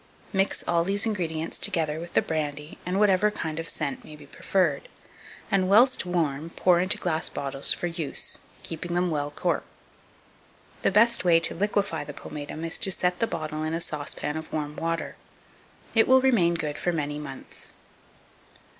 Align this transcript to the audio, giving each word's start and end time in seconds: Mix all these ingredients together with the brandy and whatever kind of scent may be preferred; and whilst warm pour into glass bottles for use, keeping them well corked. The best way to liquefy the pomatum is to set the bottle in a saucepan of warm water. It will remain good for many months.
Mix 0.33 0.63
all 0.67 0.83
these 0.83 1.05
ingredients 1.05 1.59
together 1.59 1.99
with 1.99 2.13
the 2.13 2.23
brandy 2.23 2.79
and 2.87 2.97
whatever 2.97 3.29
kind 3.29 3.59
of 3.59 3.67
scent 3.67 4.03
may 4.03 4.15
be 4.15 4.25
preferred; 4.25 4.89
and 5.51 5.69
whilst 5.69 6.07
warm 6.07 6.49
pour 6.55 6.79
into 6.79 6.97
glass 6.97 7.29
bottles 7.29 7.71
for 7.71 7.85
use, 7.85 8.39
keeping 8.63 8.95
them 8.95 9.11
well 9.11 9.29
corked. 9.29 9.67
The 10.81 10.89
best 10.89 11.23
way 11.23 11.39
to 11.41 11.53
liquefy 11.53 12.03
the 12.03 12.15
pomatum 12.15 12.65
is 12.65 12.79
to 12.79 12.91
set 12.91 13.19
the 13.19 13.27
bottle 13.27 13.61
in 13.61 13.75
a 13.75 13.79
saucepan 13.79 14.37
of 14.37 14.51
warm 14.51 14.75
water. 14.75 15.17
It 15.93 16.07
will 16.07 16.19
remain 16.19 16.55
good 16.55 16.79
for 16.79 16.91
many 16.91 17.19
months. 17.19 17.73